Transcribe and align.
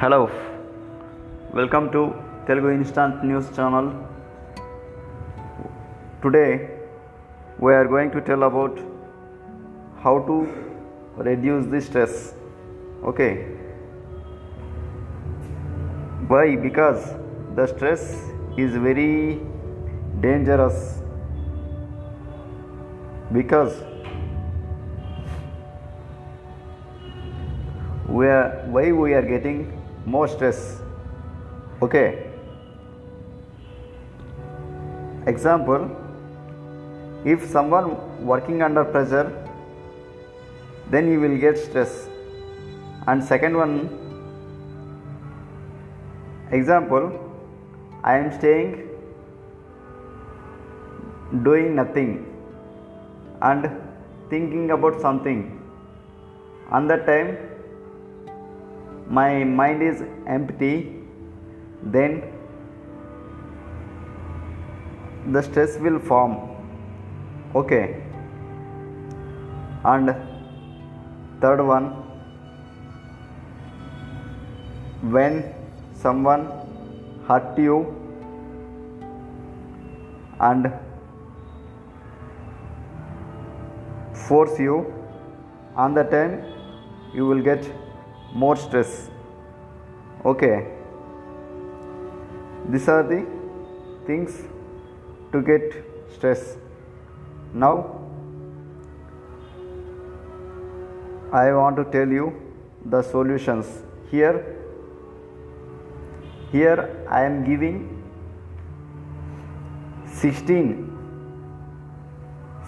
Hello 0.00 0.18
welcome 1.58 1.86
to 1.94 2.02
Telugu 2.48 2.68
instant 2.76 3.18
news 3.28 3.48
channel 3.56 3.90
today 6.22 6.44
we 7.64 7.72
are 7.78 7.86
going 7.92 8.10
to 8.10 8.20
tell 8.28 8.42
about 8.42 8.76
how 10.04 10.12
to 10.28 10.36
reduce 11.28 11.64
the 11.72 11.80
stress 11.86 12.14
okay 13.10 13.32
why 16.30 16.44
because 16.66 17.02
the 17.58 17.66
stress 17.74 18.04
is 18.64 18.72
very 18.86 19.10
dangerous 20.26 20.78
because 23.38 23.74
we 28.10 28.26
are 28.38 28.48
why 28.76 28.86
we 29.02 29.12
are 29.14 29.26
getting 29.34 29.60
more 30.05 30.27
stress. 30.27 30.81
Okay. 31.81 32.31
Example 35.27 35.89
if 37.25 37.45
someone 37.49 37.87
working 38.23 38.61
under 38.61 38.85
pressure 38.85 39.31
then 40.91 41.09
he 41.09 41.17
will 41.17 41.37
get 41.37 41.57
stress. 41.57 42.07
And 43.07 43.23
second 43.23 43.57
one 43.57 43.73
example 46.51 47.05
i 48.03 48.15
am 48.15 48.31
staying 48.37 48.87
doing 51.43 51.75
nothing 51.75 52.11
and 53.41 53.69
thinking 54.29 54.71
about 54.71 55.01
something. 55.01 55.61
On 56.71 56.87
that 56.87 57.05
time 57.05 57.37
my 59.07 59.43
mind 59.43 59.83
is 59.83 60.03
empty. 60.27 61.01
Then 61.83 62.23
the 65.31 65.41
stress 65.41 65.77
will 65.77 65.99
form. 65.99 66.37
Okay. 67.55 68.01
And 69.83 70.15
third 71.41 71.61
one 71.61 71.91
when 75.11 75.43
someone 75.93 76.47
hurt 77.27 77.57
you 77.57 77.77
and 80.39 80.71
force 84.27 84.59
you 84.59 84.93
on 85.75 85.93
the 85.93 86.03
time 86.03 86.43
you 87.13 87.25
will 87.27 87.41
get 87.41 87.63
more 88.35 88.55
stress. 88.57 89.09
Okay. 90.25 90.67
These 92.69 92.89
are 92.89 93.03
the 93.03 93.25
things 94.05 94.41
to 95.31 95.41
get 95.41 95.75
stress. 96.15 96.57
Now 97.53 97.75
i 101.37 101.51
want 101.57 101.77
to 101.77 101.85
tell 101.93 102.11
you 102.17 102.25
the 102.93 103.01
solutions. 103.01 103.69
Here 104.11 104.33
here 106.51 106.79
i 107.09 107.21
am 107.27 107.37
giving 107.45 107.77
16 110.17 110.75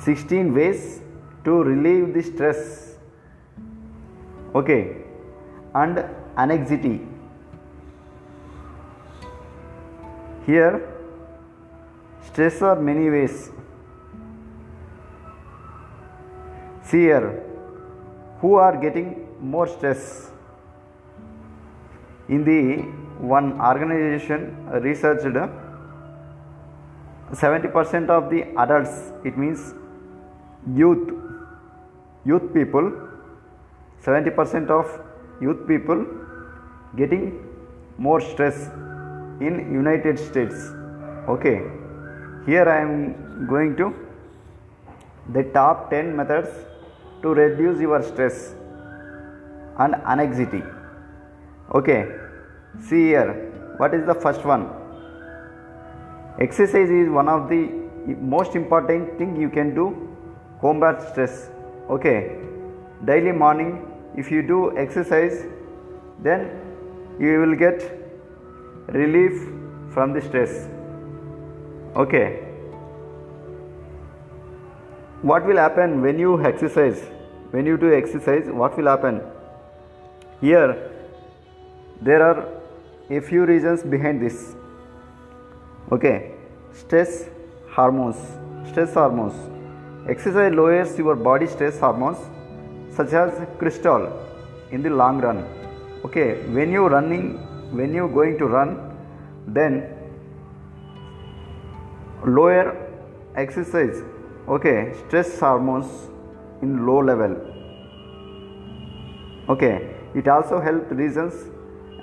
16 0.05 0.53
ways 0.53 1.01
to 1.43 1.57
relieve 1.71 2.13
the 2.13 2.23
stress. 2.31 2.63
Okay 4.55 5.06
and 5.81 6.03
anxiety. 6.37 6.95
Here 10.45 10.73
stress 12.27 12.61
are 12.61 12.79
many 12.89 13.09
ways. 13.09 13.49
See 16.89 17.01
here 17.09 17.43
who 18.41 18.53
are 18.55 18.75
getting 18.77 19.07
more 19.41 19.67
stress? 19.67 20.31
In 22.29 22.43
the 22.43 22.61
one 23.33 23.59
organization 23.59 24.41
researched 24.81 25.37
70% 27.31 28.09
of 28.09 28.29
the 28.29 28.43
adults 28.63 29.11
it 29.25 29.37
means 29.37 29.73
youth 30.81 31.09
youth 32.25 32.53
people 32.53 32.85
70% 34.05 34.69
of 34.69 34.85
youth 35.41 35.67
people 35.67 36.05
getting 36.95 37.25
more 37.97 38.19
stress 38.21 38.67
in 39.39 39.71
united 39.73 40.17
states. 40.19 40.71
Okay 41.29 41.57
here 42.45 42.67
i 42.69 42.79
am 42.81 43.47
going 43.47 43.75
to 43.79 43.93
the 45.35 45.43
top 45.57 45.89
10 45.89 46.15
methods 46.15 46.49
to 47.21 47.33
reduce 47.33 47.79
your 47.79 48.01
stress 48.01 48.55
and 49.79 49.95
anxiety. 50.13 50.63
Okay 51.75 52.01
see 52.89 53.07
here 53.07 53.31
what 53.77 53.93
is 53.93 54.05
the 54.05 54.15
first 54.15 54.45
one? 54.45 54.69
Exercise 56.39 56.89
is 56.89 57.09
one 57.09 57.29
of 57.29 57.49
the 57.49 57.61
most 58.35 58.55
important 58.55 59.17
thing 59.17 59.35
you 59.35 59.49
can 59.49 59.75
do 59.75 59.85
combat 60.61 61.01
stress. 61.11 61.49
Okay 61.89 62.17
daily 63.05 63.31
morning 63.31 63.71
if 64.17 64.31
you 64.31 64.41
do 64.41 64.59
exercise 64.77 65.45
then 66.19 66.49
you 67.19 67.39
will 67.39 67.55
get 67.55 67.83
relief 68.87 69.33
from 69.93 70.13
the 70.13 70.21
stress. 70.21 70.67
Okay. 71.95 72.43
What 75.21 75.45
will 75.45 75.57
happen 75.57 76.01
when 76.01 76.19
you 76.19 76.43
exercise? 76.43 76.99
When 77.51 77.65
you 77.65 77.77
do 77.77 77.93
exercise 77.93 78.47
what 78.47 78.77
will 78.77 78.87
happen? 78.87 79.21
Here 80.41 80.91
there 82.01 82.23
are 82.23 82.47
a 83.09 83.19
few 83.19 83.45
reasons 83.45 83.83
behind 83.83 84.21
this. 84.21 84.55
Okay. 85.91 86.31
Stress 86.73 87.29
hormones. 87.71 88.17
Stress 88.69 88.93
hormones. 88.93 89.35
Exercise 90.09 90.53
lowers 90.53 90.97
your 90.97 91.15
body 91.15 91.47
stress 91.47 91.79
hormones 91.79 92.17
such 92.97 93.13
as 93.21 93.31
cortisol 93.59 94.03
in 94.71 94.81
the 94.81 94.89
long 94.89 95.19
run. 95.25 95.39
Okay 96.05 96.27
when 96.57 96.71
you 96.71 96.87
running 96.87 97.25
when 97.79 97.93
you 97.93 98.07
going 98.17 98.37
to 98.41 98.47
run 98.55 98.69
then 99.57 99.73
lower 102.37 102.65
exercise 103.43 103.97
okay 104.55 104.77
stress 105.01 105.39
hormones 105.39 105.89
in 106.61 106.85
low 106.87 106.99
level. 107.11 107.33
Okay 109.49 109.75
it 110.15 110.27
also 110.27 110.59
helps 110.67 110.91
reasons 111.01 111.35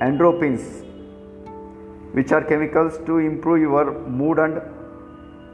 endorphins 0.06 0.64
which 2.16 2.30
are 2.36 2.44
chemicals 2.50 2.98
to 3.06 3.18
improve 3.18 3.60
your 3.60 3.86
mood 4.20 4.38
and 4.38 4.60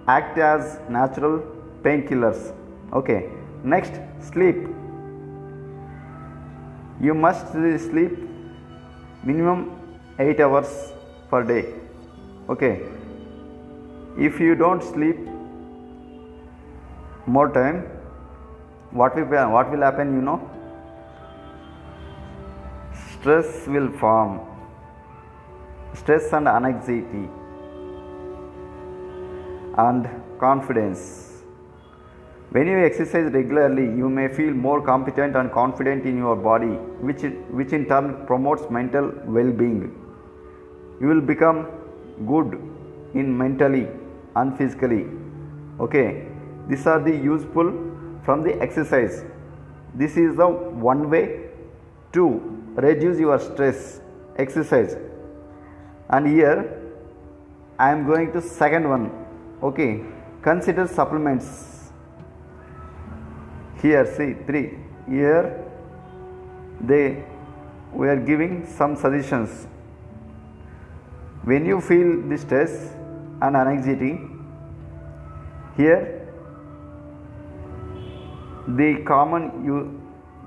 act 0.06 0.37
as 0.39 0.79
natural 0.89 1.41
painkillers. 1.84 2.53
Okay 2.93 3.21
next 3.65 3.95
sleep 4.21 4.69
you 7.00 7.15
must 7.15 7.53
sleep 7.88 8.19
minimum 9.25 9.61
8 10.19 10.41
hours 10.41 10.93
per 11.31 11.43
day. 11.43 11.65
Okay. 12.49 12.83
If 14.19 14.41
you 14.41 14.55
don't 14.55 14.83
sleep 14.83 15.16
more 17.27 17.49
time 17.49 17.83
what 18.91 19.14
will 19.14 19.50
what 19.56 19.70
will 19.70 19.82
happen 19.88 20.14
you 20.14 20.23
know? 20.23 20.38
Stress 23.12 23.67
will 23.67 23.91
form. 23.99 24.41
Stress 25.94 26.32
and 26.32 26.49
anxiety. 26.49 27.29
And 29.79 30.08
confidence 30.38 31.30
when 32.55 32.67
you 32.67 32.79
exercise 32.85 33.26
regularly 33.32 33.85
you 33.99 34.08
may 34.08 34.26
feel 34.37 34.52
more 34.52 34.81
competent 34.82 35.37
and 35.37 35.52
confident 35.52 36.05
in 36.05 36.17
your 36.17 36.35
body 36.35 36.73
which 37.08 37.23
which 37.58 37.73
in 37.79 37.85
turn 37.87 38.08
promotes 38.26 38.70
mental 38.70 39.12
well-being. 39.25 39.82
You 41.00 41.06
will 41.06 41.20
become 41.20 41.69
good 42.26 42.58
in 43.14 43.37
mentally 43.37 43.87
and 44.37 44.56
physically. 44.58 45.06
Okay? 45.79 46.26
These 46.69 46.87
are 46.87 47.00
the 47.00 47.14
useful 47.14 47.70
from 48.25 48.43
the 48.43 48.61
exercise. 48.61 49.25
This 49.94 50.17
is 50.17 50.37
the 50.37 50.49
one 50.49 51.08
way 51.08 51.50
to 52.12 52.25
reduce 52.75 53.19
your 53.19 53.38
stress 53.38 54.00
exercise. 54.37 54.97
And 56.08 56.26
here 56.26 56.76
i 57.79 57.91
am 57.91 58.06
going 58.06 58.32
to 58.32 58.43
second 58.43 58.88
one. 58.88 59.11
Okay? 59.62 60.02
Consider 60.43 60.87
supplements 60.87 61.80
here 63.82 64.05
see 64.17 64.35
three. 64.47 64.79
Here 65.09 65.65
they 66.81 67.25
we 67.93 68.09
are 68.09 68.21
giving 68.31 68.67
some 68.67 68.97
suggestions. 68.97 69.67
When 71.44 71.65
you 71.65 71.81
feel 71.81 72.23
the 72.29 72.38
stress 72.38 72.73
and 73.43 73.56
anxiety 73.56 74.21
here 75.77 76.03
the 78.69 79.03
common 79.12 79.65
you 79.65 79.79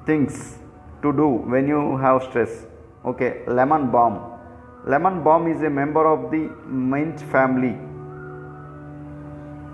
things 0.06 0.60
to 1.02 1.12
do 1.12 1.28
when 1.54 1.68
you 1.68 1.98
have 1.98 2.24
stress. 2.24 2.66
Okay 3.06 3.32
lemon 3.48 3.90
balm. 3.92 4.20
Lemon 4.86 5.24
balm 5.24 5.48
is 5.48 5.62
a 5.64 5.70
member 5.70 6.06
of 6.08 6.30
the 6.32 6.44
mint 6.68 7.20
family 7.34 7.76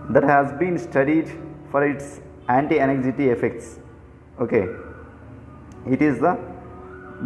that 0.10 0.24
has 0.24 0.52
been 0.60 0.78
studied 0.78 1.30
for 1.72 1.84
its 1.86 2.22
anti-anxiety 2.57 3.30
effects. 3.30 3.80
Okay. 4.40 4.66
It 5.86 6.01
is 6.01 6.19
the 6.19 6.38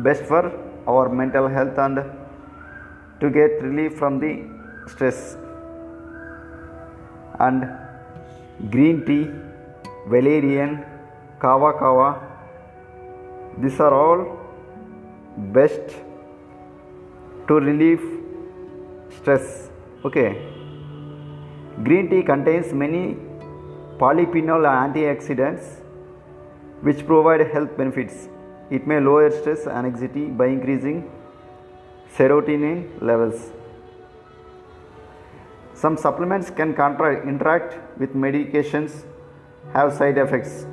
best 0.08 0.24
for 0.24 0.44
our 0.88 1.10
mental 1.10 1.48
health 1.48 1.78
and 1.78 2.04
to 3.22 3.30
get 3.30 3.62
relief 3.62 3.98
from 3.98 4.20
the 4.20 4.32
stress. 4.92 5.38
And 7.40 7.70
green 8.70 9.06
tea 9.06 9.24
valerian 10.08 10.86
kava 11.40 11.74
kava 11.80 12.10
these 13.62 13.80
are 13.80 13.94
all 13.94 14.22
best 15.58 15.96
to 17.48 17.60
relieve 17.60 18.04
stress. 19.18 19.70
Okay. 20.06 20.30
Green 21.84 22.10
tea 22.10 22.24
contains 22.24 22.74
many 22.74 23.18
polyphenol 23.98 24.66
antioxidants 24.66 25.82
which 26.82 27.06
provide 27.06 27.42
health 27.52 27.76
benefits. 27.78 28.28
It 28.70 28.88
may 28.88 29.00
lower 29.00 29.30
stress 29.32 29.66
and 29.68 29.88
anxiety 29.88 30.26
by 30.26 30.48
increasing 30.48 31.10
serotonin 32.16 33.02
levels. 33.02 33.52
Some 35.74 35.98
supplements 35.98 36.50
can 36.50 36.70
interact 36.72 38.00
with 38.00 38.14
medications 38.14 39.04
have 39.74 39.94
side 39.94 40.18
effects. 40.18 40.66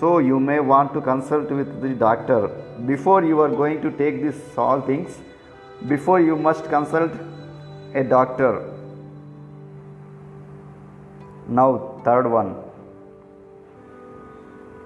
So 0.00 0.18
you 0.18 0.40
may 0.40 0.60
want 0.60 0.94
to 0.94 1.00
consult 1.00 1.50
with 1.50 1.80
the 1.80 1.90
doctor. 1.90 2.48
Before 2.86 3.24
you 3.24 3.40
are 3.40 3.48
going 3.48 3.80
to 3.82 3.90
take 3.90 4.22
these 4.22 4.40
all 4.56 4.80
things 4.80 5.18
before 5.88 6.20
you 6.20 6.36
must 6.36 6.64
consult 6.64 7.12
a 7.94 8.04
doctor 8.04 8.71
now 11.48 12.00
third 12.04 12.30
one. 12.30 12.56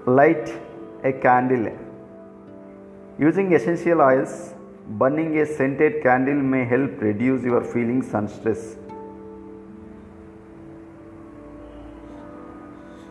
Light 0.05 0.53
a 1.03 1.13
candle. 1.13 1.71
Using 3.19 3.53
essential 3.53 4.01
oils 4.01 4.53
burning 4.87 5.37
a 5.39 5.45
scented 5.45 6.01
candle 6.01 6.35
may 6.35 6.65
help 6.65 7.01
reduce 7.01 7.43
your 7.43 7.63
feelings 7.63 8.13
and 8.13 8.29
stress. 8.29 8.75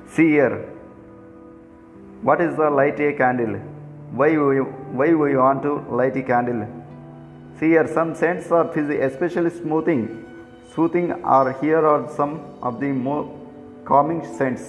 See 0.08 0.30
here. 0.30 0.72
What 2.22 2.40
is 2.40 2.56
the 2.56 2.70
light 2.70 2.98
a 3.00 3.12
candle? 3.12 3.60
Why 4.12 4.30
we, 4.30 4.60
why 4.60 5.12
we 5.12 5.36
want 5.36 5.62
to 5.62 5.84
light 5.90 6.16
a 6.16 6.22
candle? 6.22 6.66
See 7.58 7.70
here 7.70 7.86
some 7.86 8.14
scents 8.14 8.50
are 8.50 8.70
especially 8.70 9.50
smoothing 9.50 10.26
soothing 10.76 11.10
are 11.24 11.52
here 11.60 11.82
are 11.90 12.02
some 12.16 12.32
of 12.62 12.80
the 12.80 12.88
more 13.06 13.24
calming 13.90 14.22
scents 14.36 14.66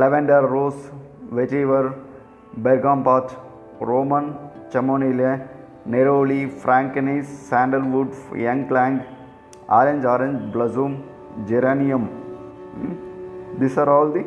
lavender 0.00 0.40
rose 0.54 0.80
vetiver 1.38 1.84
bergamot 2.66 3.28
roman 3.90 4.26
chamomile 4.72 5.30
neroli 5.94 6.40
frankincense 6.62 7.30
sandalwood 7.50 8.10
young 8.46 8.62
clang 8.70 8.96
orange 9.80 10.04
orange 10.14 10.40
blossom 10.52 10.92
geranium. 11.48 12.04
Hmm? 12.74 12.94
these 13.60 13.76
are 13.78 13.88
all 13.94 14.10
the 14.16 14.24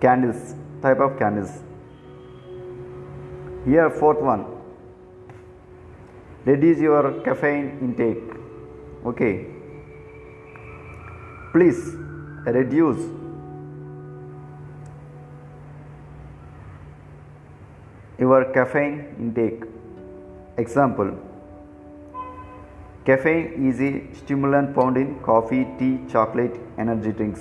candles 0.00 0.54
type 0.82 1.00
of 1.00 1.18
candles. 1.18 1.52
Here 3.64 3.90
fourth 3.90 4.20
one. 4.20 4.44
Reduce 6.44 6.78
your 6.78 7.20
caffeine 7.24 7.78
intake. 7.80 8.24
Okay 9.04 9.55
please 11.56 11.78
reduce. 12.54 13.02
Your 18.18 18.40
caffeine 18.56 18.96
intake. 19.18 19.62
Example 20.62 21.12
caffeine 23.06 23.68
is 23.68 23.80
a 23.86 23.90
stimulant 24.18 24.74
found 24.74 24.98
in 25.02 25.14
coffee 25.28 25.62
tea 25.78 25.92
chocolate 26.12 26.58
energy 26.84 27.12
drinks. 27.20 27.40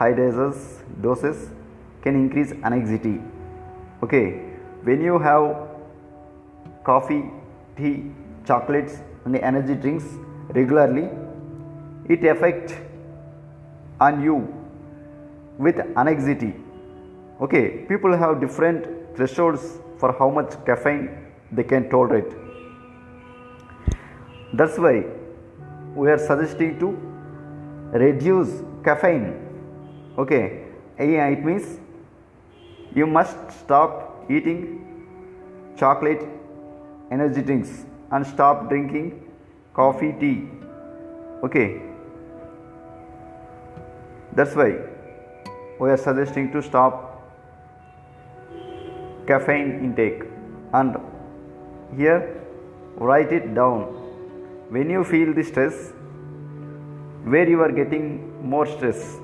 High 0.00 0.12
doses 0.20 0.64
doses 1.06 1.50
can 2.02 2.14
increase 2.22 2.52
anxiety. 2.70 3.14
Okay 4.02 4.24
when 4.88 5.04
you 5.08 5.18
have 5.18 5.44
coffee 6.90 7.22
tea 7.76 7.94
chocolates 8.46 8.98
and 9.26 9.36
energy 9.52 9.78
drinks 9.84 10.10
regularly 10.60 11.06
it 12.16 12.24
affect 12.34 12.76
on 14.00 14.22
you 14.22 14.36
with 15.58 15.78
anxiety. 15.96 16.54
Okay 17.40 17.84
people 17.88 18.16
have 18.16 18.40
different 18.40 18.86
thresholds 19.16 19.78
for 19.98 20.12
how 20.18 20.30
much 20.30 20.52
caffeine 20.64 21.10
they 21.52 21.62
can 21.62 21.88
tolerate. 21.88 22.32
That's 24.52 24.78
why 24.78 25.04
we 25.94 26.10
are 26.10 26.18
suggesting 26.18 26.78
to 26.80 26.96
reduce 27.92 28.62
caffeine. 28.84 29.32
Okay 30.18 30.64
it 30.98 31.44
means 31.44 31.78
you 32.94 33.06
must 33.06 33.36
stop 33.50 34.30
eating 34.30 34.80
chocolate 35.76 36.22
energy 37.10 37.42
drinks 37.42 37.84
and 38.10 38.26
stop 38.26 38.68
drinking 38.68 39.28
coffee 39.74 40.14
tea. 40.20 40.48
Okay 41.42 41.93
that's 44.34 44.54
why 44.54 44.76
we 45.80 45.90
are 45.90 45.96
suggesting 45.96 46.50
to 46.52 46.62
stop 46.62 47.22
caffeine 49.26 49.80
intake. 49.84 50.22
And 50.72 50.96
here 51.96 52.40
write 52.96 53.32
it 53.32 53.54
down. 53.54 53.82
When 54.70 54.90
you 54.90 55.04
feel 55.04 55.34
the 55.34 55.44
stress 55.44 55.92
where 57.24 57.48
you 57.48 57.60
are 57.60 57.72
getting 57.72 58.48
more 58.48 58.66
stress 58.66 59.18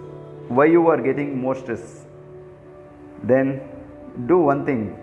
why 0.48 0.64
you 0.66 0.86
are 0.88 1.00
getting 1.00 1.40
more 1.40 1.54
stress 1.54 2.06
then 3.22 3.60
do 4.26 4.38
one 4.38 4.64
thing. 4.64 4.96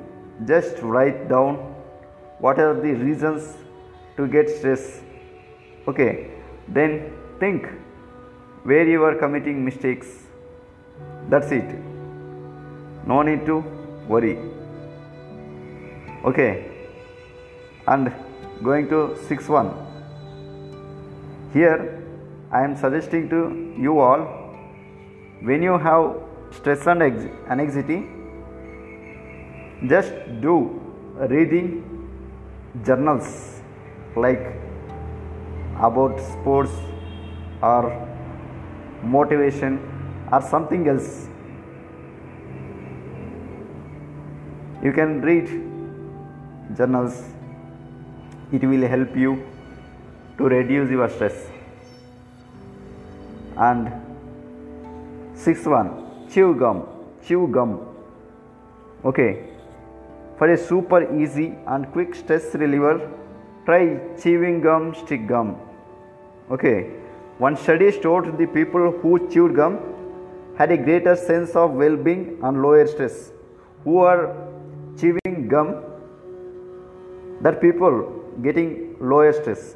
Just 0.46 0.82
write 0.82 1.30
down 1.30 1.56
what 2.40 2.60
are 2.60 2.74
the 2.74 2.94
reasons 2.94 3.56
to 4.16 4.28
get 4.28 4.50
stress. 4.50 5.02
Okay 5.88 6.32
then 6.68 7.14
think 7.40 7.68
where 8.70 8.88
you 8.94 9.04
are 9.04 9.16
committing 9.16 9.64
mistakes 9.66 10.08
that's 11.30 11.52
it. 11.52 11.70
No 13.06 13.22
need 13.22 13.46
to 13.46 13.58
worry. 14.08 14.38
Okay. 16.24 16.72
And 17.86 18.12
going 18.64 18.88
to 18.90 19.16
6 19.28 19.50
1 19.50 19.68
here 21.54 21.76
i 22.52 22.64
am 22.68 22.76
suggesting 22.76 23.28
to 23.34 23.42
you 23.86 24.00
all 24.06 24.24
when 25.50 25.62
you 25.62 25.78
have 25.78 26.06
stress 26.58 26.88
and 26.88 27.04
anxiety 27.04 28.00
just 29.94 30.12
do 30.46 30.56
reading 31.34 31.70
journals 32.90 33.30
like 34.16 34.44
about 35.90 36.20
sports 36.34 36.76
or 37.62 38.07
motivation 39.04 39.80
or 40.32 40.42
something 40.42 40.88
else. 40.88 41.28
You 44.84 44.92
can 44.94 45.22
read 45.22 45.48
journals. 46.78 47.24
It 48.52 48.64
will 48.64 48.88
help 48.88 49.16
you 49.16 49.44
to 50.38 50.44
reduce 50.46 50.90
your 50.90 51.10
stress. 51.10 51.48
And 53.58 53.92
sixth 55.34 55.66
one 55.66 56.28
chew 56.30 56.56
gum. 56.56 56.88
Chew 57.26 57.48
gum. 57.48 57.80
Okay. 59.04 59.44
For 60.38 60.50
a 60.52 60.58
super 60.58 61.02
easy 61.20 61.56
and 61.66 61.92
quick 61.92 62.14
stress 62.14 62.54
reliever 62.54 63.12
try 63.66 64.00
chewing 64.22 64.62
gum 64.62 64.94
stick 64.94 65.28
gum. 65.28 65.58
Okay 66.52 67.07
one 67.40 67.56
study 67.56 67.92
showed 67.92 68.38
the 68.38 68.48
people 68.48 68.92
who 69.02 69.30
chewed 69.30 69.56
gum 69.56 69.80
had 70.58 70.72
a 70.72 70.78
greater 70.78 71.16
sense 71.16 71.56
of 71.56 71.74
well-being 71.74 72.40
and 72.42 72.62
lower 72.64 72.88
stress. 72.88 73.32
Who 73.84 74.00
are 74.00 74.36
chewing 75.00 75.48
gum? 75.48 75.84
That 77.42 77.62
people 77.62 78.24
getting 78.42 78.96
lower 79.00 79.32
stress. 79.34 79.76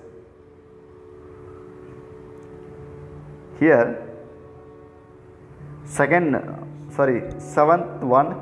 Here 3.60 4.08
second 5.86 6.36
sorry 6.90 7.22
seventh 7.38 8.02
one 8.02 8.36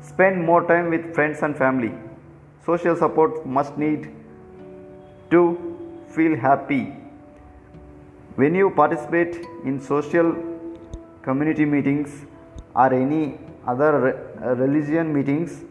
spend 0.00 0.44
more 0.44 0.64
time 0.68 0.90
with 0.90 1.12
friends 1.12 1.42
and 1.42 1.56
family. 1.56 1.92
Social 2.64 2.94
support 2.94 3.44
must 3.44 3.76
need 3.76 4.10
to 5.30 5.58
feel 6.14 6.36
happy 6.36 7.01
when 8.36 8.54
you 8.54 8.70
participate 8.70 9.44
in 9.64 9.80
social 9.80 10.34
community 11.22 11.64
meetings 11.64 12.24
or 12.74 12.92
any 12.94 13.38
other 13.66 13.92
uh, 14.42 14.54
religion 14.54 15.12
meetings 15.12 15.62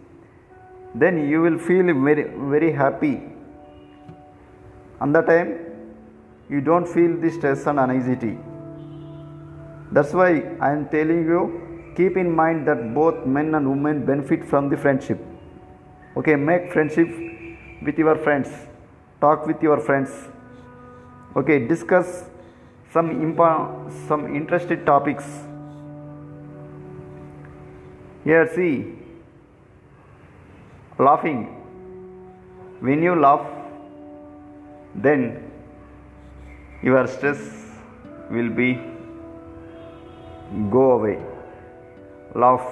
then 0.93 1.27
you 1.29 1.41
will 1.41 1.57
feel 1.57 1.85
very 2.05 2.23
very 2.53 2.71
happy. 2.71 3.21
And 4.99 5.15
the 5.15 5.21
time 5.21 5.59
you 6.49 6.61
don't 6.61 6.87
feel 6.87 7.17
the 7.17 7.31
stress 7.31 7.65
and 7.65 7.79
anxiety 7.79 8.37
that's 9.91 10.13
why 10.13 10.29
i 10.65 10.71
am 10.71 10.87
telling 10.89 11.21
you 11.31 11.39
keep 11.95 12.17
in 12.17 12.29
mind 12.41 12.67
that 12.67 12.93
both 12.93 13.25
men 13.25 13.55
and 13.55 13.69
women 13.69 14.05
benefit 14.05 14.45
from 14.45 14.69
the 14.69 14.77
friendship. 14.77 15.19
Okay 16.15 16.35
make 16.35 16.71
friendship 16.71 17.09
with 17.83 17.97
your 17.97 18.15
friends. 18.15 18.49
Talk 19.19 19.45
with 19.45 19.61
your 19.61 19.79
friends. 19.79 20.11
Okay 21.35 21.67
discuss 21.67 22.23
some 22.93 23.09
impa- 23.25 23.91
some 24.07 24.35
interested 24.35 24.85
topics. 24.85 25.25
Here 28.23 28.47
see. 28.55 28.95
Laughing. 30.97 31.41
When 32.81 33.01
you 33.03 33.15
laugh 33.15 33.47
then 34.95 35.51
your 36.83 37.07
stress 37.07 37.41
will 38.29 38.49
be 38.49 38.69
go 40.69 40.91
away. 40.91 41.17
Laugh. 42.35 42.65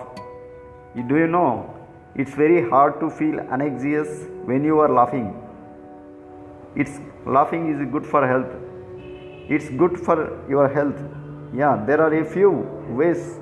Do 1.07 1.17
you 1.17 1.27
know 1.27 1.73
it's 2.15 2.33
very 2.33 2.69
hard 2.69 2.99
to 2.99 3.09
feel 3.09 3.39
anxious 3.57 4.25
when 4.45 4.65
you 4.65 4.79
are 4.79 4.89
laughing. 4.89 5.27
It's 6.75 6.99
laughing 7.25 7.69
is 7.73 7.91
good 7.91 8.05
for 8.05 8.27
health 8.27 8.68
it's 9.49 9.69
good 9.81 9.97
for 10.05 10.17
your 10.47 10.67
health. 10.77 10.99
Yeah 11.53 11.83
there 11.87 12.01
are 12.05 12.13
a 12.13 12.25
few 12.25 12.51
ways. 12.99 13.39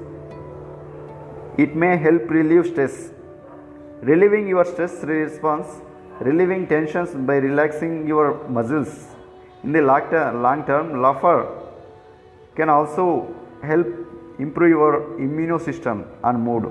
It 1.58 1.76
may 1.76 1.98
help 1.98 2.30
relieve 2.30 2.68
stress. 2.68 3.12
Relieving 4.02 4.48
your 4.48 4.66
stress 4.66 5.04
response 5.04 5.68
relieving 6.20 6.66
tensions 6.68 7.14
by 7.30 7.36
relaxing 7.36 8.08
your 8.08 8.48
muscles. 8.50 8.92
In 9.64 9.72
the 9.72 9.82
long 9.82 10.64
term 10.66 11.02
laughter 11.02 11.48
can 12.56 12.70
also 12.70 13.34
help 13.62 13.88
improve 14.40 14.70
your 14.70 15.20
immune 15.20 15.60
system 15.60 16.06
and 16.24 16.42
mood. 16.42 16.66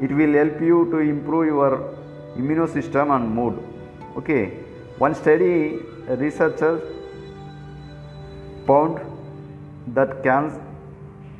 It 0.00 0.12
will 0.12 0.34
help 0.34 0.60
you 0.60 0.88
to 0.92 0.98
improve 0.98 1.46
your 1.46 1.72
immune 2.36 2.68
system 2.68 3.10
and 3.10 3.28
mood. 3.38 3.58
Okay 4.18 4.44
one 4.98 5.14
study 5.14 5.80
researcher 6.24 6.80
found 8.66 9.00
that 9.94 10.22
can 10.22 10.60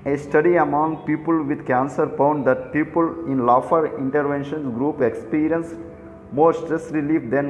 a 0.07 0.19
study 0.19 0.57
among 0.57 0.97
people 1.07 1.43
with 1.43 1.67
cancer 1.67 2.07
found 2.19 2.47
that 2.47 2.73
people 2.73 3.07
in 3.27 3.47
laughter 3.47 3.97
interventions 3.99 4.75
group 4.77 5.01
experienced 5.01 5.75
more 6.31 6.53
stress 6.53 6.91
relief 6.91 7.31
than 7.31 7.47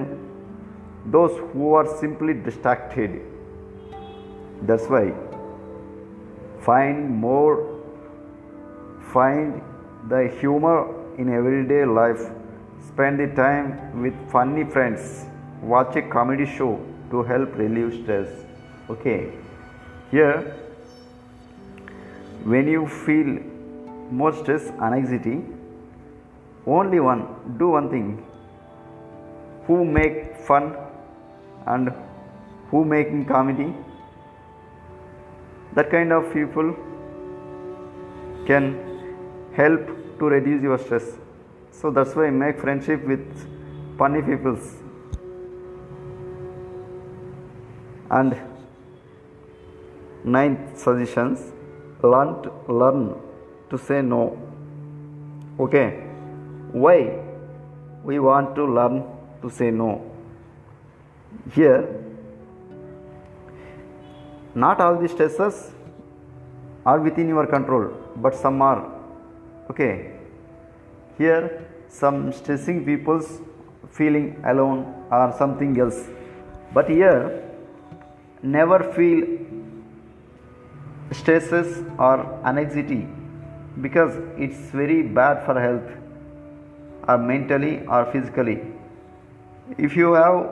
those 1.07 1.37
who 1.53 1.75
are 1.75 1.87
simply 1.99 2.33
distracted. 2.33 3.21
That's 4.63 4.87
why 4.87 5.13
find 6.61 7.11
more 7.11 7.83
find 9.13 9.61
the 10.09 10.29
humor 10.41 10.79
in 11.19 11.35
everyday 11.35 11.85
life. 11.85 12.31
Spend 12.87 13.19
the 13.19 13.29
time 13.35 14.01
with 14.01 14.15
funny 14.31 14.65
friends. 14.65 15.27
Watch 15.61 15.97
a 15.97 16.03
comedy 16.03 16.47
show 16.47 16.81
to 17.11 17.23
help 17.25 17.57
relieve 17.57 18.03
stress. 18.03 18.29
Okay 18.89 19.44
here 20.11 20.57
when 22.45 22.69
you 22.69 22.87
feel 22.87 23.39
more 24.11 24.33
stress 24.33 24.71
and 24.81 24.95
anxiety 24.95 25.43
only 26.67 27.01
one 27.01 27.27
do 27.59 27.69
one 27.69 27.91
thing. 27.91 28.25
Who 29.67 29.85
make 29.85 30.37
fun 30.37 30.77
and 31.67 31.93
who 32.71 32.85
making 32.85 33.27
comedy? 33.27 33.75
That 35.75 35.91
kind 35.91 36.13
of 36.13 36.33
people 36.33 36.75
can 38.47 38.65
help 39.55 39.87
to 40.19 40.27
reduce 40.27 40.63
your 40.63 40.79
stress. 40.79 41.19
So 41.71 41.91
that's 41.91 42.15
why 42.15 42.31
make 42.31 42.61
friendship 42.61 43.05
with 43.05 43.49
funny 43.99 44.23
peoples. 44.23 44.77
And 48.11 48.41
ninth 50.25 50.79
suggestions 50.79 51.53
learn 52.03 52.43
to, 52.43 52.51
learn 52.73 53.15
to 53.71 53.79
say 53.79 54.03
no. 54.03 54.39
Okay. 55.59 56.03
Why 56.73 57.21
we 58.03 58.19
want 58.19 58.55
to 58.57 58.65
learn 58.65 59.05
to 59.43 59.51
say 59.51 59.71
no? 59.71 60.11
Here 61.53 62.01
not 64.55 64.81
all 64.81 65.01
the 65.01 65.09
stresses 65.09 65.73
are 66.87 67.01
within 67.01 67.29
your 67.29 67.47
control 67.47 67.93
but 68.17 68.35
some 68.35 68.61
are. 68.63 68.91
Okay. 69.71 70.13
Here 71.19 71.69
some 71.89 72.33
stressing 72.33 72.85
people's 72.85 73.41
feeling 73.93 74.43
alone 74.45 75.07
or 75.11 75.35
something 75.39 75.79
else. 75.79 76.09
But 76.73 76.89
here 76.89 77.43
never 78.43 78.93
feel 78.93 79.44
stresses 81.13 81.83
or 81.99 82.17
anxiety 82.47 83.07
because 83.81 84.17
it's 84.39 84.71
very 84.71 85.03
bad 85.03 85.45
for 85.45 85.61
health 85.61 85.91
or 87.09 87.19
mentally 87.19 87.87
or 87.87 88.07
physically. 88.13 88.61
If 89.79 89.97
you 89.97 90.13
have 90.15 90.51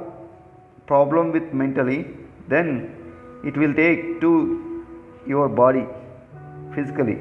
problem 0.86 1.32
with 1.32 1.52
mentally 1.52 2.06
then 2.48 2.94
it 3.44 3.56
will 3.56 3.74
take 3.74 4.20
to 4.20 4.84
your 5.26 5.48
body 5.48 5.86
physically. 6.74 7.18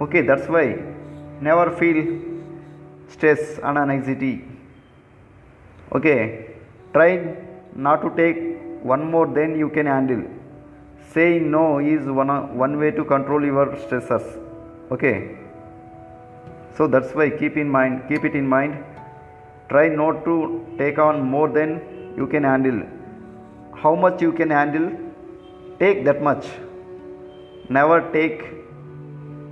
Okay 0.00 0.22
that's 0.22 0.48
why 0.48 0.78
never 1.40 1.76
feel 1.76 2.20
stress 3.08 3.58
and 3.62 3.78
anxiety. 3.78 4.44
Okay 5.94 6.54
try 6.92 7.36
not 7.74 8.02
to 8.02 8.10
take 8.16 8.82
one 8.82 9.10
more 9.10 9.26
than 9.26 9.58
you 9.58 9.68
can 9.68 9.86
handle 9.86 10.22
saying 11.12 11.50
no 11.50 11.78
is 11.78 12.06
one, 12.06 12.56
one 12.56 12.78
way 12.78 12.90
to 12.90 13.04
control 13.04 13.44
your 13.44 13.66
stressors. 13.76 14.26
Okay? 14.90 15.36
So 16.76 16.86
that's 16.86 17.14
why 17.14 17.30
keep 17.30 17.56
in 17.56 17.68
mind 17.68 18.04
keep 18.08 18.24
it 18.24 18.34
in 18.34 18.46
mind. 18.46 18.84
Try 19.68 19.88
not 19.88 20.24
to 20.24 20.66
take 20.78 20.98
on 20.98 21.22
more 21.22 21.48
than 21.48 22.14
you 22.16 22.26
can 22.26 22.44
handle. 22.44 22.82
How 23.74 23.94
much 23.94 24.22
you 24.22 24.32
can 24.32 24.50
handle? 24.50 24.90
Take 25.78 26.04
that 26.04 26.22
much. 26.22 26.46
Never 27.68 28.00
take 28.12 28.42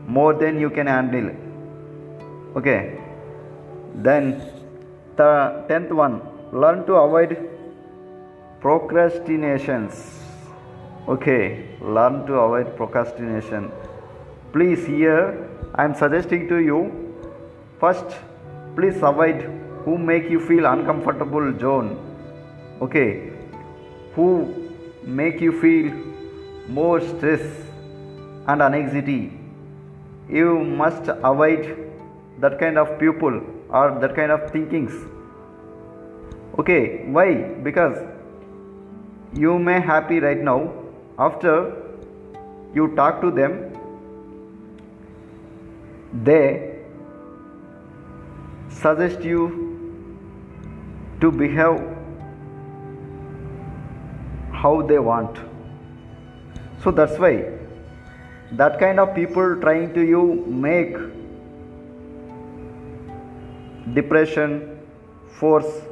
more 0.06 0.32
than 0.34 0.58
you 0.58 0.70
can 0.70 0.86
handle. 0.86 1.30
Okay? 2.56 2.98
Then 3.94 4.42
the 5.16 5.64
10th 5.68 5.92
one. 5.92 6.22
Learn 6.52 6.86
to 6.86 6.94
avoid 6.94 7.36
procrastinations 8.60 10.25
okay 11.08 11.64
learn 11.80 12.26
to 12.26 12.34
avoid 12.34 12.76
procrastination. 12.76 13.70
Please 14.52 14.86
here 14.86 15.48
i 15.74 15.84
am 15.84 15.94
suggesting 15.94 16.48
to 16.48 16.56
you 16.68 16.78
first 17.80 18.14
please 18.76 18.96
avoid 19.08 19.42
who 19.84 19.96
make 19.98 20.28
you 20.28 20.40
feel 20.40 20.66
uncomfortable 20.66 21.46
zone. 21.60 21.90
Okay 22.82 23.30
who 24.14 24.26
make 25.04 25.40
you 25.40 25.52
feel 25.60 25.92
more 26.68 27.00
stress 27.00 27.44
and 28.48 28.62
anxiety. 28.62 29.32
You 30.28 30.64
must 30.64 31.08
avoid 31.08 31.88
that 32.40 32.58
kind 32.58 32.78
of 32.78 32.98
people 32.98 33.40
or 33.68 33.98
that 34.00 34.16
kind 34.16 34.32
of 34.32 34.50
thinkings. 34.50 34.92
Okay 36.58 37.04
why? 37.06 37.34
Because 37.68 37.96
you 39.34 39.56
may 39.60 39.80
happy 39.80 40.18
right 40.18 40.42
now 40.42 40.75
after 41.18 41.74
you 42.74 42.94
talk 42.94 43.20
to 43.20 43.30
them 43.30 43.54
they 46.22 46.76
suggest 48.68 49.22
you 49.22 49.44
to 51.20 51.30
behave 51.30 51.80
how 54.52 54.82
they 54.82 54.98
want. 54.98 55.38
So 56.82 56.90
that's 56.90 57.18
why 57.18 57.52
that 58.52 58.78
kind 58.78 59.00
of 59.00 59.14
people 59.14 59.56
trying 59.60 59.92
to 59.94 60.00
you 60.00 60.44
make 60.46 60.96
depression, 63.94 64.78
force, 65.38 65.82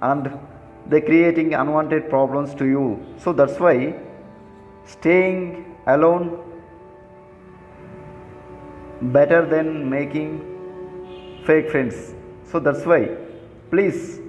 and 0.00 0.38
they 0.86 1.00
creating 1.00 1.54
unwanted 1.54 2.08
problems 2.08 2.54
to 2.56 2.64
you. 2.64 3.04
So 3.18 3.32
that's 3.32 3.58
why 3.58 3.94
staying 4.86 5.76
alone 5.86 6.40
better 9.00 9.46
than 9.46 9.88
making 9.90 10.40
fake 11.46 11.70
friends. 11.70 12.14
So 12.50 12.58
that's 12.58 12.84
why 12.86 13.08
please 13.70 14.20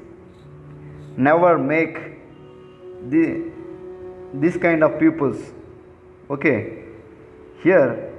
never 1.17 1.57
make 1.57 1.97
the 3.09 3.51
this 4.33 4.57
kind 4.57 4.83
of 4.83 4.97
pupils 4.99 5.53
okay 6.29 6.83
here 7.63 8.11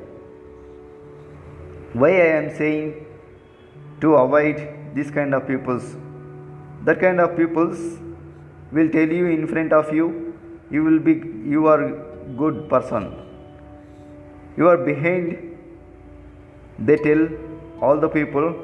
why 1.92 2.10
i 2.10 2.28
am 2.36 2.48
saying 2.56 3.06
to 4.00 4.14
avoid 4.14 4.62
this 4.94 5.10
kind 5.10 5.34
of 5.34 5.46
pupils 5.46 5.96
that 6.84 7.00
kind 7.00 7.20
of 7.20 7.36
pupils 7.36 7.98
will 8.72 8.88
tell 8.90 9.08
you 9.08 9.26
in 9.26 9.46
front 9.46 9.72
of 9.72 9.92
you 9.92 10.08
you 10.70 10.84
will 10.84 11.00
be 11.00 11.14
you 11.54 11.66
are 11.66 11.82
good 12.36 12.68
person. 12.68 13.14
You 14.56 14.68
are 14.68 14.76
behind 14.76 15.56
they 16.78 16.96
tell 16.96 17.28
all 17.80 17.98
the 17.98 18.08
people 18.08 18.54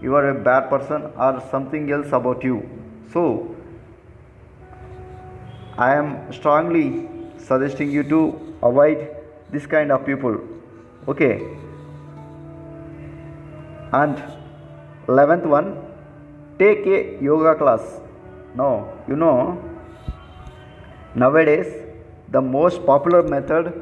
you 0.00 0.14
are 0.16 0.30
a 0.30 0.34
bad 0.34 0.68
person 0.68 1.02
or 1.16 1.42
something 1.50 1.90
else 1.90 2.08
about 2.12 2.42
you. 2.42 2.68
So 3.12 3.56
i 5.78 5.94
am 5.94 6.32
strongly 6.32 7.08
suggesting 7.38 7.90
you 7.90 8.02
to 8.02 8.18
avoid 8.62 9.08
this 9.50 9.66
kind 9.66 9.92
of 9.92 10.04
people. 10.06 10.38
Okay. 11.08 11.42
And 13.92 14.22
11th 15.06 15.46
one 15.46 15.76
take 16.58 16.86
a 16.86 17.22
yoga 17.22 17.54
class. 17.54 18.00
No 18.54 18.92
you 19.08 19.16
know 19.16 19.62
nowadays 21.14 21.81
the 22.32 22.40
most 22.40 22.84
popular 22.86 23.22
method 23.22 23.72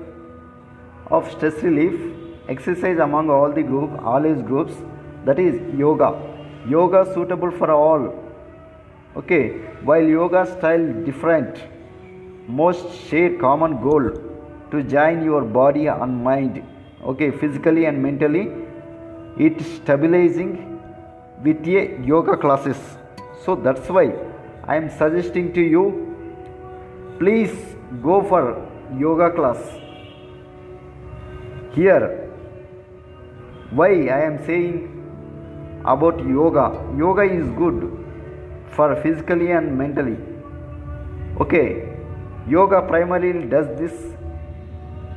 of 1.11 1.31
stress 1.33 1.63
relief 1.63 1.95
exercise 2.49 2.99
among 2.99 3.31
all 3.31 3.53
the 3.59 3.63
group 3.63 3.91
all 4.13 4.27
age 4.27 4.45
groups 4.47 4.75
that 5.25 5.39
is 5.39 5.61
yoga. 5.79 6.11
Yoga 6.69 7.13
suitable 7.15 7.51
for 7.51 7.71
all. 7.71 8.15
Okay. 9.17 9.49
While 9.83 10.03
yoga 10.03 10.47
style 10.47 10.87
different 11.05 11.63
most 12.49 12.87
share 13.09 13.37
common 13.39 13.81
goal 13.83 14.11
to 14.71 14.83
join 14.83 15.23
your 15.25 15.43
body 15.43 15.87
and 15.87 16.25
mind 16.25 16.63
okay 17.05 17.31
physically 17.31 17.85
and 17.85 18.03
mentally 18.03 18.49
it 19.39 19.61
stabilizing 19.61 20.81
with 21.45 21.67
a 21.67 22.01
yoga 22.05 22.37
classes. 22.37 22.79
So 23.45 23.55
that's 23.55 23.89
why 23.89 24.13
i 24.65 24.77
am 24.77 24.91
suggesting 24.91 25.53
to 25.55 25.63
you 25.75 25.85
please 27.19 27.55
go 27.99 28.23
for 28.23 28.69
yoga 28.97 29.31
class. 29.33 29.59
Here 31.75 32.29
why 33.71 33.89
i 33.89 34.21
am 34.27 34.45
saying 34.47 35.83
about 35.85 36.21
yoga? 36.25 36.67
Yoga 36.97 37.23
is 37.23 37.49
good 37.59 38.07
for 38.71 38.95
physically 39.03 39.51
and 39.51 39.77
mentally. 39.77 40.17
Okay 41.41 41.89
yoga 42.49 42.81
primarily 42.83 43.49
does 43.49 43.67
this 43.79 44.15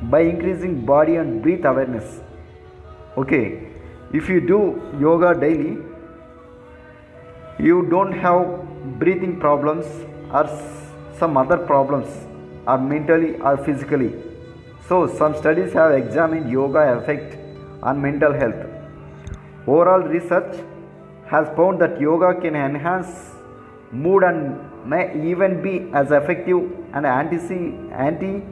by 0.02 0.20
increasing 0.22 0.84
body 0.84 1.16
and 1.16 1.42
breath 1.42 1.64
awareness. 1.64 2.20
Okay 3.16 3.68
if 4.12 4.28
you 4.28 4.40
do 4.40 4.82
yoga 4.98 5.32
daily 5.38 5.78
you 7.60 7.86
don't 7.88 8.12
have 8.12 8.44
breathing 8.98 9.38
problems 9.38 9.86
or 10.32 10.48
some 11.16 11.36
other 11.36 11.56
problems 11.56 12.08
or 12.66 12.78
mentally 12.78 13.36
or 13.36 13.56
physically. 13.56 14.12
So 14.88 15.06
some 15.06 15.36
studies 15.36 15.72
have 15.72 15.92
examined 15.92 16.50
yoga 16.50 16.98
effect 16.98 17.38
on 17.82 18.00
mental 18.00 18.32
health. 18.32 18.62
Overall 19.66 20.02
research 20.02 20.56
has 21.26 21.48
found 21.56 21.80
that 21.80 22.00
yoga 22.00 22.38
can 22.40 22.54
enhance 22.54 23.32
mood 23.90 24.22
and 24.24 24.60
may 24.86 25.04
even 25.30 25.62
be 25.62 25.74
as 25.94 26.10
effective 26.10 26.60
and 26.92 27.06
anti 27.06 28.42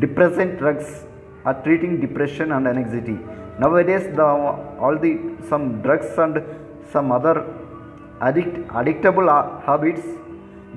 depressant 0.00 0.58
drugs 0.58 1.04
are 1.44 1.54
treating 1.62 2.00
depression 2.00 2.52
and 2.52 2.66
anxiety. 2.66 3.18
Nowadays 3.60 4.06
the 4.16 4.26
all 4.84 4.98
the 5.04 5.12
some 5.48 5.80
drugs 5.82 6.18
and 6.18 6.42
some 6.92 7.12
other 7.12 7.36
addict 8.20 8.56
addictable 8.80 9.28
habits 9.68 10.04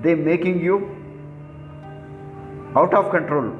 they 0.03 0.13
making 0.13 0.59
you 0.67 0.75
out 2.75 2.93
of 2.93 3.09
control. 3.11 3.55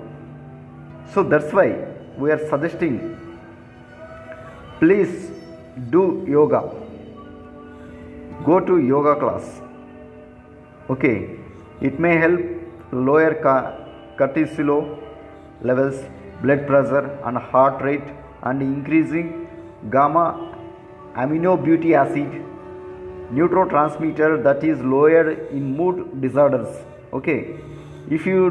So 1.14 1.24
that's 1.24 1.52
why 1.54 1.88
we 2.18 2.32
are 2.32 2.50
suggesting 2.50 3.18
please 4.80 5.32
do 5.90 6.26
yoga. 6.28 6.62
Go 8.46 8.60
to 8.60 8.80
yoga 8.80 9.16
class. 9.20 9.62
Okay 10.90 11.40
it 11.82 12.00
may 12.00 12.16
help 12.18 12.40
lower 12.92 13.34
cortisol 14.20 14.98
levels 15.62 16.04
blood 16.42 16.66
pressure 16.68 17.06
and 17.26 17.38
heart 17.38 17.82
rate 17.82 18.08
and 18.44 18.62
increasing 18.62 19.48
gamma 19.90 20.26
aminobutyric 21.16 21.94
acid 21.94 22.32
neurotransmitter 23.38 24.44
that 24.44 24.64
is 24.64 24.80
lower 24.82 25.32
in 25.32 25.76
mood 25.78 26.22
disorders. 26.22 26.70
Okay 27.14 27.60
if 28.10 28.26
you 28.26 28.42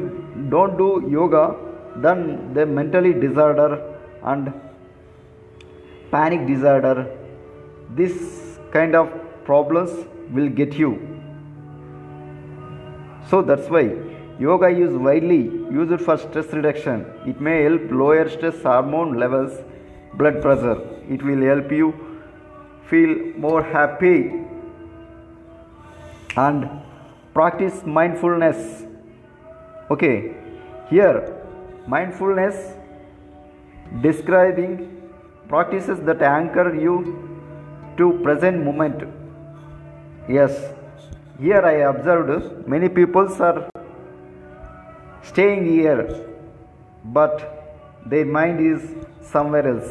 don't 0.50 0.76
do 0.78 0.90
yoga 1.10 1.44
then 1.96 2.54
the 2.54 2.64
mentally 2.64 3.12
disorder 3.12 3.70
and 4.22 4.52
panic 6.10 6.46
disorder 6.46 7.06
this 8.00 8.14
kind 8.72 8.94
of 8.94 9.08
problems 9.44 9.90
will 10.30 10.48
get 10.48 10.74
you. 10.74 10.90
So 13.30 13.42
that's 13.42 13.68
why 13.68 13.84
yoga 14.38 14.68
is 14.68 14.92
widely 15.06 15.42
used 15.78 16.02
for 16.04 16.16
stress 16.18 16.52
reduction. 16.52 17.06
It 17.26 17.40
may 17.40 17.62
help 17.62 17.90
lower 17.90 18.28
stress 18.28 18.62
hormone 18.62 19.18
levels 19.18 19.52
blood 20.14 20.40
pressure. 20.42 20.78
It 21.08 21.22
will 21.22 21.42
help 21.42 21.72
you 21.72 21.94
feel 22.90 23.16
more 23.36 23.62
happy 23.62 24.44
and 26.36 26.68
practice 27.34 27.82
mindfulness 27.84 28.84
okay 29.90 30.34
here 30.90 31.16
mindfulness 31.86 32.56
describing 34.02 34.72
practices 35.48 36.00
that 36.08 36.20
anchor 36.22 36.74
you 36.74 36.96
to 37.96 38.12
present 38.22 38.62
moment. 38.64 39.02
Yes 40.28 40.52
here 41.40 41.62
i 41.64 41.76
observed 41.90 42.68
many 42.68 42.88
people 42.88 43.28
are 43.48 43.70
staying 45.22 45.64
here 45.66 46.02
but 47.04 47.58
their 48.06 48.24
mind 48.24 48.60
is 48.60 48.82
somewhere 49.22 49.66
else. 49.68 49.90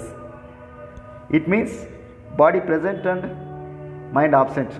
It 1.29 1.47
means 1.47 1.85
body 2.37 2.59
present 2.59 3.05
and 3.05 4.13
mind 4.13 4.35
absent. 4.35 4.71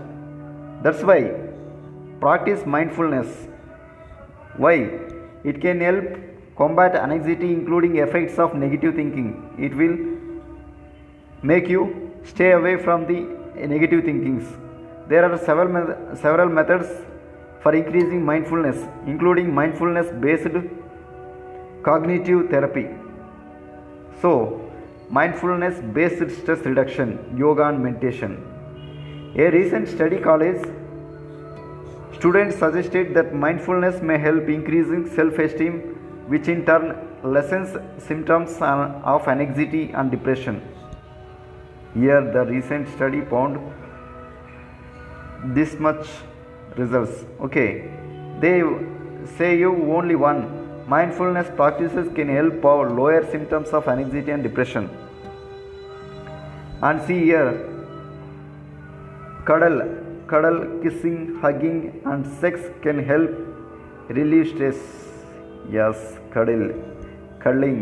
That's 0.83 1.03
why 1.03 1.19
practice 2.19 2.65
mindfulness 2.65 3.47
why? 4.57 4.89
It 5.43 5.61
can 5.61 5.79
help 5.81 6.05
combat 6.57 6.95
anxiety 6.95 7.49
including 7.53 7.97
effects 7.97 8.39
of 8.39 8.55
negative 8.55 8.95
thinking. 8.95 9.29
It 9.57 9.75
will 9.75 9.97
make 11.43 11.67
you 11.67 12.11
stay 12.23 12.51
away 12.51 12.77
from 12.77 13.05
the 13.05 13.19
negative 13.67 14.03
thinkings. 14.05 14.45
There 15.07 15.23
are 15.25 15.37
several 15.37 16.15
several 16.15 16.49
methods 16.49 16.89
for 17.61 17.73
increasing 17.75 18.25
mindfulness 18.25 18.79
including 19.05 19.53
mindfulness 19.53 20.07
based 20.25 20.57
cognitive 21.83 22.49
therapy. 22.49 22.87
So 24.21 24.31
mindfulness 25.09 25.79
based 25.93 26.31
stress 26.39 26.65
reduction 26.71 27.37
yoga 27.37 27.67
and 27.69 27.83
meditation. 27.83 28.43
A 29.37 29.51
recent 29.51 29.87
study 29.87 30.17
college 30.17 30.61
students 32.17 32.57
suggested 32.57 33.13
that 33.13 33.33
mindfulness 33.33 34.01
may 34.01 34.17
help 34.17 34.49
increasing 34.49 35.09
self-esteem 35.15 35.75
which 36.27 36.47
in 36.47 36.65
turn 36.65 36.85
lessens 37.23 37.75
symptoms 38.07 38.57
of 38.61 39.27
anxiety 39.27 39.91
and 39.93 40.11
depression. 40.11 40.61
Here 41.93 42.21
the 42.33 42.45
recent 42.45 42.87
study 42.95 43.21
found 43.21 43.59
this 45.57 45.75
much 45.79 46.07
results. 46.75 47.25
Okay. 47.41 47.89
They 48.39 48.61
say 49.37 49.57
you 49.57 49.71
only 49.93 50.15
one. 50.15 50.41
Mindfulness 50.87 51.49
practices 51.55 52.09
can 52.15 52.29
help 52.29 52.63
lower 52.63 53.25
symptoms 53.31 53.69
of 53.69 53.87
anxiety 53.87 54.31
and 54.31 54.43
depression. 54.43 54.89
And 56.81 57.01
see 57.07 57.19
here 57.25 57.51
cuddle 59.45 60.06
cuddle 60.31 60.59
kissing 60.83 61.19
hugging 61.41 62.01
and 62.11 62.25
sex 62.39 62.61
can 62.81 62.97
help 63.11 63.31
relieve 64.17 64.47
stress. 64.53 64.79
Yes 65.75 65.97
cuddle 66.33 66.65
cuddling. 67.43 67.79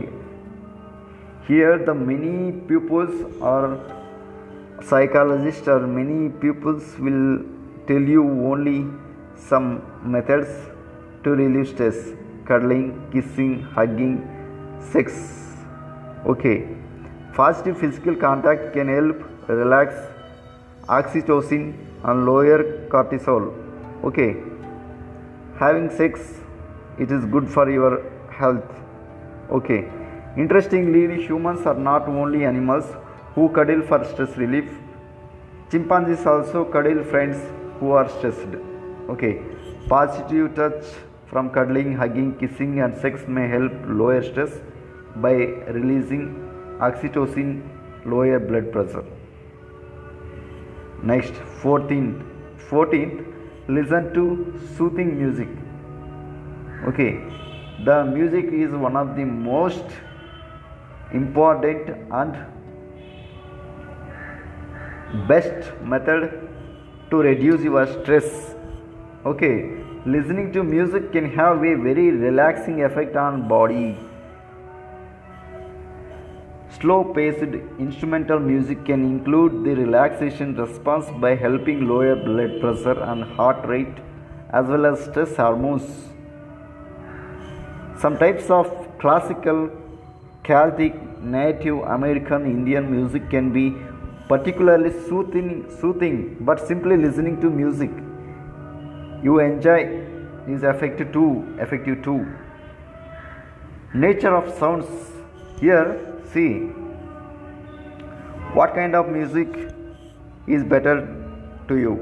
Here 1.47 1.77
the 1.87 1.93
many 1.93 2.51
pupils 2.69 3.15
or 3.41 3.61
psychologists 4.91 5.67
or 5.67 5.79
many 5.87 6.29
pupils 6.43 6.83
will 6.99 7.25
tell 7.87 8.05
you 8.15 8.23
only 8.51 8.79
some 9.49 9.67
methods 10.15 10.49
to 11.23 11.31
relieve 11.41 11.69
stress. 11.73 11.97
Cuddling 12.47 12.87
kissing 13.11 13.61
hugging 13.77 14.15
sex. 14.91 15.13
Okay. 16.25 16.57
Positive 17.33 17.77
physical 17.77 18.15
contact 18.15 18.71
can 18.73 18.87
help 18.87 19.17
relax 19.47 19.95
oxytocin 20.87 21.63
and 22.03 22.25
lower 22.25 22.87
cortisol. 22.89 23.53
Okay. 24.03 24.35
Having 25.59 25.89
sex 25.89 26.41
it 26.99 27.11
is 27.11 27.25
good 27.25 27.49
for 27.49 27.69
your 27.69 28.03
health. 28.29 28.69
Okay. 29.49 29.89
Interestingly 30.37 31.23
humans 31.25 31.65
are 31.65 31.75
not 31.75 32.07
only 32.07 32.45
animals 32.45 32.85
who 33.33 33.49
cuddle 33.49 33.81
for 33.81 34.03
stress 34.03 34.37
relief. 34.37 34.69
Chimpanzees 35.71 36.25
also 36.25 36.65
cuddle 36.65 37.03
friends 37.03 37.37
who 37.79 37.91
are 37.91 38.07
stressed. 38.09 38.55
Okay. 39.09 39.41
Positive 39.87 40.53
touch 40.55 40.85
from 41.27 41.49
cuddling 41.49 41.95
hugging 41.95 42.35
kissing 42.37 42.79
and 42.81 42.97
sex 43.01 43.27
may 43.27 43.47
help 43.47 43.71
lower 43.87 44.21
stress 44.23 44.59
by 45.17 45.33
releasing 45.77 46.23
oxytocin 46.87 47.61
lower 48.05 48.39
blood 48.39 48.71
pressure 48.71 49.05
next 51.03 51.33
14th 51.61 52.23
14th 52.69 53.35
listen 53.67 54.13
to 54.13 54.23
soothing 54.77 55.17
music. 55.19 55.47
Okay 56.87 57.21
the 57.85 58.05
music 58.05 58.45
is 58.51 58.71
one 58.71 58.95
of 58.95 59.15
the 59.15 59.25
most 59.25 59.85
important 61.11 61.89
and 62.11 62.37
best 65.27 65.71
method 65.81 66.49
to 67.09 67.17
reduce 67.17 67.61
your 67.61 67.85
stress. 67.85 68.55
Okay 69.25 69.83
listening 70.05 70.51
to 70.53 70.63
music 70.63 71.11
can 71.11 71.29
have 71.35 71.57
a 71.57 71.75
very 71.75 72.11
relaxing 72.11 72.83
effect 72.83 73.15
on 73.15 73.47
body 73.47 73.97
slow 76.79 77.03
paced 77.15 77.53
instrumental 77.79 78.39
music 78.39 78.85
can 78.85 79.03
include 79.05 79.63
the 79.65 79.75
relaxation 79.75 80.55
response 80.55 81.05
by 81.19 81.35
helping 81.35 81.87
lower 81.87 82.15
blood 82.15 82.59
pressure 82.61 82.99
and 83.11 83.23
heart 83.23 83.65
rate 83.65 83.97
as 84.51 84.67
well 84.67 84.85
as 84.85 85.03
stress 85.05 85.35
hormones. 85.35 85.87
Some 87.99 88.17
types 88.17 88.49
of 88.49 88.67
classical 88.99 89.69
celtic 90.43 90.93
native 91.19 91.77
american 91.93 92.45
indian 92.45 92.89
music 92.95 93.29
can 93.31 93.51
be 93.51 93.75
particularly 94.27 94.91
soothing, 95.07 95.65
soothing 95.79 96.37
but 96.39 96.59
simply 96.67 96.97
listening 96.97 97.41
to 97.41 97.49
music 97.49 97.89
you 99.23 99.39
enjoy 99.39 99.79
is 100.47 100.63
effective 100.63 101.11
too 101.11 101.29
effective 101.59 102.03
too. 102.03 102.27
Nature 103.93 104.35
of 104.35 104.53
sounds. 104.59 104.85
Here 105.59 106.14
see 106.35 106.51
what 108.59 108.73
kind 108.75 108.95
of 108.99 109.09
music 109.15 109.57
is 110.47 110.63
better 110.75 110.95
to 111.67 111.77
you. 111.77 111.93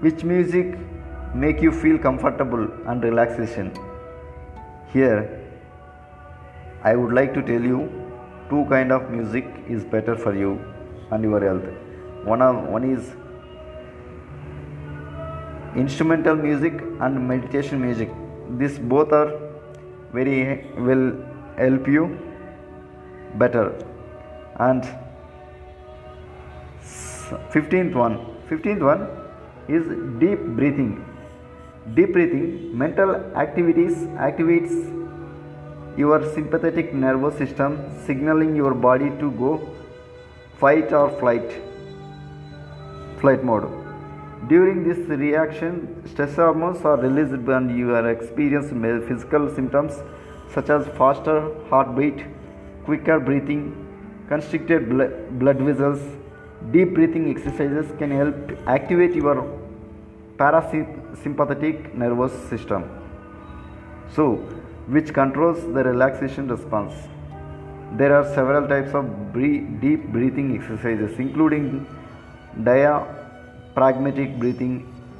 Which 0.00 0.24
music 0.24 0.78
make 1.34 1.62
you 1.62 1.72
feel 1.72 1.98
comfortable 1.98 2.68
and 2.86 3.08
relaxation? 3.10 3.72
Here 4.92 5.38
i 6.90 6.92
would 7.00 7.12
like 7.16 7.32
to 7.34 7.42
tell 7.48 7.66
you 7.70 7.80
two 8.48 8.62
kind 8.70 8.94
of 8.94 9.04
music 9.10 9.50
is 9.74 9.84
better 9.92 10.16
for 10.22 10.32
you 10.38 10.50
and 11.10 11.28
your 11.28 11.40
health. 11.44 11.68
One 12.30 12.42
of 12.46 12.58
one 12.76 12.88
is 12.94 13.12
instrumental 15.84 16.36
music 16.48 16.82
and 17.00 17.28
meditation 17.28 17.80
music. 17.80 18.10
This 18.64 18.78
both 18.94 19.12
are 19.20 19.30
very 20.18 20.36
will 20.88 21.06
help 21.56 21.88
you 21.96 22.04
better. 23.38 23.72
And 24.58 24.82
15th 27.54 27.94
one 27.94 28.16
15th 28.50 28.82
one 28.82 29.02
is 29.68 29.84
deep 30.20 30.40
breathing. 30.58 31.04
Deep 31.94 32.12
breathing 32.12 32.76
mental 32.76 33.14
activities 33.44 33.94
activates 34.28 34.74
your 35.96 36.18
sympathetic 36.34 36.92
nervous 36.94 37.36
system 37.36 37.78
signaling 38.06 38.54
your 38.56 38.74
body 38.74 39.10
to 39.20 39.30
go 39.32 39.50
fight 40.58 40.92
or 40.92 41.10
flight 41.20 41.54
flight 43.20 43.44
mode. 43.44 43.66
During 44.48 44.82
this 44.88 44.98
reaction 45.08 46.02
stress 46.08 46.36
hormones 46.36 46.84
are 46.84 46.96
released 46.96 47.48
and 47.56 47.76
you 47.78 47.94
are 47.94 48.10
experiencing 48.10 48.82
physical 49.08 49.48
symptoms 49.54 50.02
such 50.54 50.70
as 50.70 50.86
faster 50.98 51.36
heartbeat 51.70 52.24
quicker 52.84 53.18
breathing 53.20 53.62
constricted 54.28 54.88
blood 55.38 55.58
vessels 55.68 56.00
deep 56.70 56.94
breathing 56.94 57.28
exercises 57.30 57.92
can 57.98 58.10
help 58.10 58.52
activate 58.66 59.14
your 59.14 59.36
parasympathetic 60.36 61.94
nervous 61.94 62.32
system. 62.48 62.84
So 64.14 64.36
which 64.88 65.12
controls 65.12 65.60
the 65.74 65.84
relaxation 65.84 66.48
response? 66.48 66.92
There 67.96 68.14
are 68.16 68.24
several 68.34 68.68
types 68.68 68.94
of 68.94 69.04
deep 69.34 70.06
breathing 70.12 70.54
exercises 70.58 71.18
including 71.18 71.86
diaphragmatic 72.62 74.38
breathing 74.38 74.74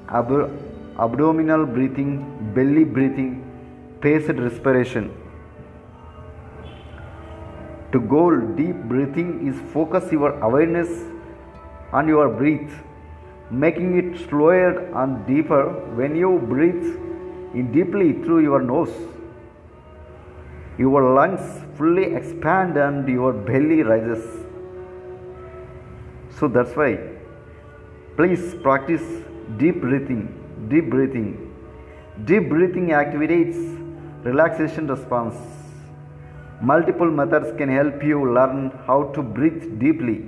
ab- 0.08 0.50
abdominal 0.98 1.66
breathing 1.66 2.52
belly 2.54 2.84
breathing 2.84 3.30
paced 4.00 4.38
respiration 4.46 5.10
to 7.92 8.00
go 8.00 8.22
deep 8.60 8.76
breathing 8.92 9.46
is 9.48 9.60
focus 9.72 10.10
your 10.12 10.32
awareness 10.48 10.90
on 11.92 12.08
your 12.08 12.28
breath 12.28 12.72
making 13.50 13.96
it 14.00 14.18
slower 14.28 14.68
and 15.02 15.26
deeper 15.26 15.64
when 16.00 16.16
you 16.16 16.38
breathe 16.52 16.84
in 17.54 17.70
deeply 17.70 18.12
through 18.24 18.40
your 18.40 18.62
nose. 18.62 18.94
Your 20.78 21.12
lungs 21.14 21.42
fully 21.76 22.14
expand 22.14 22.78
and 22.78 23.06
your 23.06 23.32
belly 23.32 23.82
rises. 23.82 24.24
So 26.38 26.48
that's 26.48 26.74
why 26.74 26.98
please 28.16 28.54
practice 28.62 29.02
deep 29.58 29.80
breathing 29.82 30.38
deep 30.68 30.88
breathing. 30.88 31.50
Deep 32.24 32.48
breathing 32.48 32.88
activates 32.88 33.58
relaxation 34.24 34.86
response 34.86 35.61
multiple 36.62 37.10
methods 37.10 37.52
can 37.58 37.68
help 37.68 38.02
you 38.04 38.18
learn 38.34 38.70
how 38.86 39.02
to 39.14 39.22
breathe 39.22 39.78
deeply. 39.80 40.24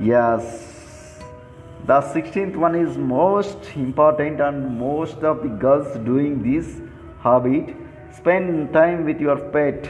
Yes. 0.00 1.20
The 1.86 2.00
16th 2.00 2.56
one 2.56 2.74
is 2.74 2.96
most 2.96 3.70
important 3.76 4.40
and 4.40 4.78
most 4.78 5.18
of 5.18 5.42
the 5.42 5.48
girls 5.48 5.96
doing 5.98 6.42
this 6.42 6.80
habit 7.22 7.76
spend 8.16 8.72
time 8.72 9.04
with 9.04 9.20
your 9.20 9.36
pet. 9.36 9.88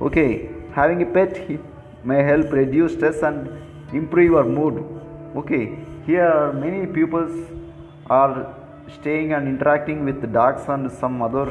Okay 0.00 0.48
having 0.74 1.02
a 1.02 1.06
pet 1.06 1.38
may 2.04 2.22
help 2.22 2.50
reduce 2.50 2.94
stress 2.94 3.22
and 3.22 3.48
improve 3.92 4.24
your 4.24 4.44
mood. 4.44 4.84
Okay 5.36 5.78
here 6.06 6.52
many 6.54 6.86
pupils 6.86 7.50
are 8.08 8.55
staying 8.94 9.32
and 9.32 9.48
interacting 9.48 10.04
with 10.04 10.32
dogs 10.32 10.64
and 10.68 10.90
some 10.90 11.22
other 11.22 11.46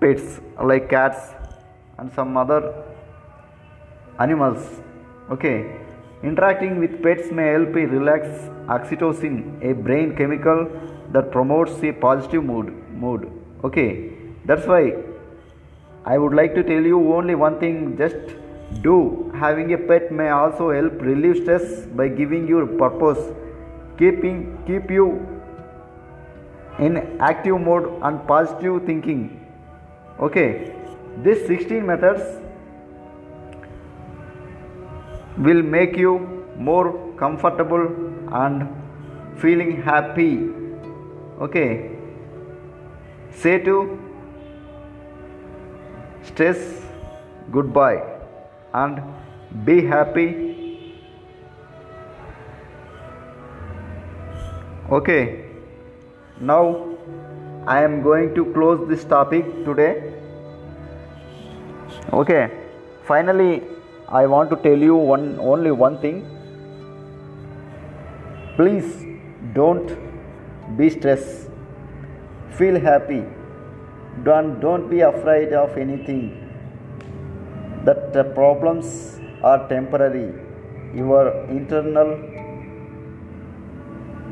pets 0.00 0.40
like 0.62 0.88
cats 0.88 1.32
and 1.98 2.12
some 2.12 2.36
other 2.36 2.74
animals. 4.18 4.80
Okay. 5.30 5.76
Interacting 6.22 6.78
with 6.80 7.02
pets 7.02 7.30
may 7.30 7.48
help 7.52 7.74
relax 7.74 8.26
oxytocin 8.76 9.62
a 9.62 9.74
brain 9.74 10.16
chemical 10.16 10.70
that 11.12 11.30
promotes 11.30 11.82
a 11.82 11.92
positive 11.92 12.44
mood 12.44 12.72
mood. 12.92 13.30
Okay. 13.62 14.12
That's 14.46 14.66
why 14.66 14.94
i 16.12 16.18
would 16.18 16.34
like 16.34 16.54
to 16.54 16.62
tell 16.62 16.82
you 16.92 16.98
only 17.14 17.34
one 17.34 17.58
thing. 17.60 17.96
Just 17.96 18.34
Do. 18.82 19.30
Having 19.40 19.72
a 19.74 19.78
pet 19.78 20.10
may 20.10 20.30
also 20.30 20.70
help 20.72 21.00
relieve 21.00 21.36
stress 21.42 21.86
by 21.98 22.08
giving 22.08 22.48
you 22.48 22.66
purpose, 22.78 23.20
keeping 23.98 24.58
keep 24.66 24.90
you 24.90 25.33
in 26.78 27.18
active 27.20 27.60
mode 27.60 27.90
and 28.02 28.26
positive 28.26 28.84
thinking. 28.84 29.40
Okay, 30.20 30.72
these 31.22 31.46
16 31.46 31.86
methods 31.86 32.22
will 35.38 35.62
make 35.62 35.96
you 35.96 36.44
more 36.56 37.12
comfortable 37.16 37.86
and 38.32 38.68
feeling 39.38 39.82
happy. 39.82 40.48
Okay, 41.40 41.90
say 43.30 43.58
to 43.58 43.98
stress 46.22 46.58
goodbye 47.52 48.02
and 48.72 49.00
be 49.64 49.84
happy 49.86 50.28
okay 54.90 55.43
now 56.40 56.96
i 57.66 57.80
am 57.82 58.02
going 58.02 58.34
to 58.34 58.44
close 58.52 58.88
this 58.88 59.04
topic 59.04 59.44
today. 59.64 60.12
Okay. 62.12 62.50
Finally 63.06 63.62
i 64.08 64.26
want 64.26 64.50
to 64.50 64.56
tell 64.56 64.76
you 64.76 64.96
one 64.96 65.38
only 65.38 65.70
one 65.70 65.98
thing. 66.00 66.26
Please 68.56 69.06
don't 69.54 69.96
be 70.76 70.90
stressed. 70.90 71.50
Feel 72.58 72.80
happy. 72.80 73.22
Don't 74.24 74.60
don't 74.60 74.90
be 74.90 75.00
afraid 75.00 75.52
of 75.52 75.78
anything. 75.78 76.40
That 77.84 78.12
the 78.12 78.24
problems 78.24 79.20
are 79.42 79.68
temporary. 79.68 80.32
Your 80.94 81.28
internal 81.48 82.10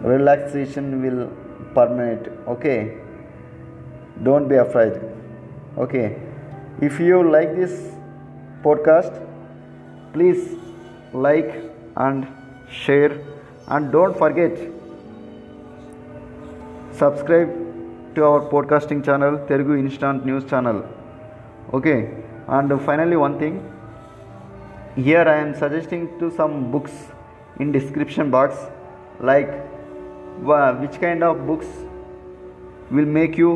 relaxation 0.03 1.01
will 1.03 1.31
permanent 1.75 2.29
okay? 2.49 2.97
Don't 4.23 4.49
be 4.49 4.57
afraid 4.57 5.01
okay? 5.79 6.17
If 6.81 7.01
you 7.01 7.19
like 7.31 7.55
this 7.57 7.75
podcast 8.63 9.21
please 10.13 10.57
like 11.13 11.53
and 11.97 12.27
share. 12.71 13.13
And 13.69 13.93
don't 13.93 14.17
forget 14.17 14.59
subscribe 16.93 17.51
to 18.15 18.25
our 18.25 18.41
podcasting 18.53 19.05
channel 19.05 19.39
telugu 19.51 19.75
instant 19.83 20.27
news 20.27 20.45
channel 20.51 20.79
okay? 21.73 22.11
And 22.49 22.81
finally 22.89 23.17
one 23.17 23.39
thing. 23.39 23.55
Here 24.95 25.27
i 25.35 25.39
am 25.45 25.55
suggesting 25.55 26.03
to 26.21 26.31
some 26.39 26.71
books 26.73 26.93
in 27.61 27.73
description 27.77 28.31
box 28.31 28.57
like 29.21 29.51
which 30.40 31.01
kind 31.01 31.23
of 31.23 31.47
books 31.47 31.66
will 32.90 33.07
make 33.07 33.37
you 33.37 33.51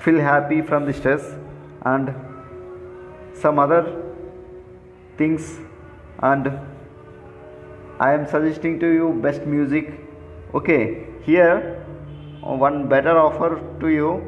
feel 0.00 0.20
happy 0.20 0.60
from 0.62 0.86
the 0.86 0.92
stress 0.92 1.34
and 1.84 2.14
some 3.34 3.58
other 3.58 3.82
things 5.16 5.58
and 6.22 6.48
i 8.00 8.12
am 8.12 8.26
suggesting 8.26 8.78
to 8.80 8.86
you 8.86 9.12
best 9.22 9.46
music. 9.46 9.92
Okay 10.54 11.06
here 11.22 11.84
one 12.42 12.88
better 12.88 13.18
offer 13.18 13.60
to 13.80 13.88
you. 13.88 14.22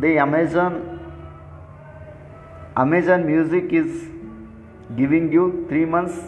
The 0.00 0.18
amazon 0.18 1.00
amazon 2.76 3.26
music 3.26 3.72
is 3.72 4.08
giving 4.96 5.32
you 5.32 5.66
3 5.68 5.84
months 5.86 6.18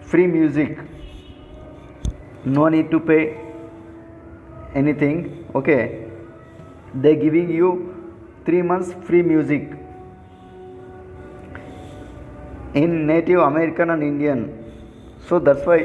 free 0.00 0.26
music 0.26 0.78
no 2.56 2.68
need 2.68 2.90
to 2.90 3.00
pay 3.00 3.22
anything 4.74 5.46
okay? 5.54 6.04
They 6.94 7.16
giving 7.16 7.50
you 7.50 7.70
3 8.44 8.62
months 8.62 8.94
free 9.06 9.22
music. 9.22 9.74
In 12.74 13.06
native 13.06 13.40
american 13.40 13.90
and 13.90 14.02
indian. 14.02 14.40
So 15.28 15.38
that's 15.38 15.66
why 15.66 15.78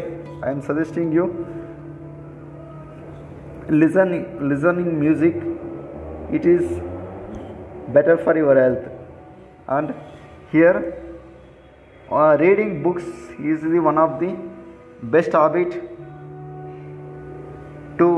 i 0.44 0.50
am 0.52 0.62
suggesting 0.62 1.12
you 1.18 1.28
listening 3.84 4.26
listening 4.50 4.90
music 5.00 5.36
it 6.38 6.46
is 6.46 6.82
better 7.96 8.18
for 8.18 8.36
your 8.36 8.56
health. 8.60 8.90
And 9.68 9.94
here 10.52 10.78
uh, 12.12 12.38
reading 12.40 12.84
books 12.84 13.04
is 13.40 13.62
the 13.62 13.80
one 13.80 13.98
of 13.98 14.20
the 14.20 14.36
best 15.02 15.32
habit 15.32 15.93
to 17.98 18.10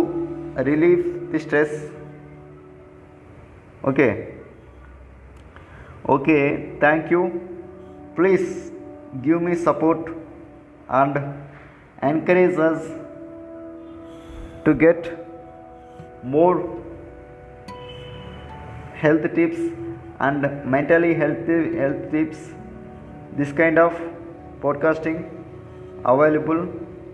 relieve 0.57 1.31
the 1.31 1.39
stress. 1.39 1.69
Okay. 3.83 4.33
Okay 6.09 6.77
thank 6.79 7.11
you. 7.11 7.23
Please 8.15 8.71
give 9.21 9.41
me 9.41 9.55
support 9.55 10.09
and 10.89 11.17
encourage 12.01 12.57
us 12.57 12.87
to 14.65 14.73
get 14.73 15.11
more 16.23 16.81
health 18.95 19.25
tips 19.35 19.59
and 20.19 20.65
mentally 20.65 21.13
healthy 21.13 21.75
health 21.77 22.11
tips. 22.11 22.37
This 23.37 23.51
kind 23.51 23.77
of 23.77 23.99
podcasting 24.61 25.29
available 26.05 26.67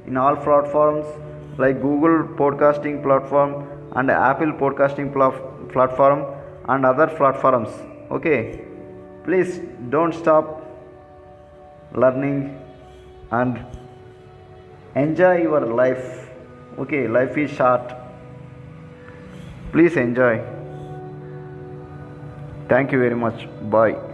in 0.06 0.17
all 0.17 0.36
platforms 0.36 1.06
like 1.58 1.82
google 1.82 2.24
podcasting 2.42 3.02
platform 3.04 3.68
and 3.96 4.10
apple 4.10 4.54
podcasting 4.54 5.12
pla- 5.14 5.52
platform 5.72 6.26
and 6.68 6.86
other 6.86 7.08
platforms. 7.08 7.70
Okay. 8.10 8.62
Please 9.24 9.60
don't 9.90 10.14
stop 10.14 10.62
learning 11.94 12.58
and 13.32 13.66
enjoy 14.96 15.42
your 15.44 15.62
life. 15.62 16.30
Okay 16.80 17.08
life 17.08 17.38
is 17.38 17.52
short. 17.52 17.94
Please 19.72 19.96
enjoy. 19.96 20.42
Thank 22.68 22.92
you 22.92 23.00
very 23.00 23.16
much. 23.16 23.48
Bye 23.70 24.11